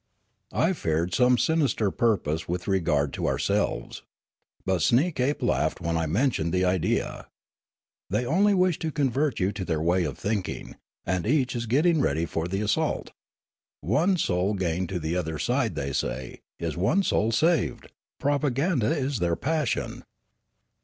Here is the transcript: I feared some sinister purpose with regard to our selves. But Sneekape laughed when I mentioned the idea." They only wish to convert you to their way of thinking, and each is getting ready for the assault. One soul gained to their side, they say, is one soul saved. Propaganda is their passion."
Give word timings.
I 0.55 0.73
feared 0.73 1.13
some 1.13 1.37
sinister 1.37 1.91
purpose 1.91 2.47
with 2.47 2.67
regard 2.67 3.13
to 3.13 3.27
our 3.27 3.37
selves. 3.37 4.01
But 4.65 4.81
Sneekape 4.81 5.43
laughed 5.43 5.79
when 5.79 5.95
I 5.95 6.07
mentioned 6.07 6.51
the 6.53 6.65
idea." 6.65 7.27
They 8.09 8.25
only 8.25 8.55
wish 8.55 8.79
to 8.79 8.91
convert 8.91 9.39
you 9.39 9.51
to 9.51 9.63
their 9.63 9.79
way 9.79 10.03
of 10.05 10.17
thinking, 10.17 10.75
and 11.05 11.27
each 11.27 11.55
is 11.55 11.67
getting 11.67 12.01
ready 12.01 12.25
for 12.25 12.47
the 12.47 12.61
assault. 12.61 13.11
One 13.81 14.17
soul 14.17 14.55
gained 14.55 14.89
to 14.89 14.97
their 14.97 15.37
side, 15.37 15.75
they 15.75 15.93
say, 15.93 16.41
is 16.57 16.75
one 16.75 17.03
soul 17.03 17.31
saved. 17.31 17.91
Propaganda 18.19 18.87
is 18.91 19.19
their 19.19 19.35
passion." 19.35 20.03